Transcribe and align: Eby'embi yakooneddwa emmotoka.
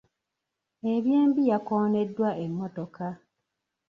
Eby'embi 0.93 1.41
yakooneddwa 1.51 2.29
emmotoka. 2.45 3.07